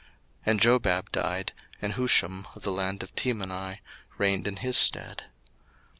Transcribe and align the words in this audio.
01:036:034 0.47 0.47
And 0.51 0.59
Jobab 0.61 1.11
died, 1.11 1.53
and 1.79 1.93
Husham 1.93 2.47
of 2.55 2.63
the 2.63 2.71
land 2.71 3.03
of 3.03 3.13
Temani 3.13 3.81
reigned 4.17 4.47
in 4.47 4.55
his 4.55 4.75
stead. 4.75 5.25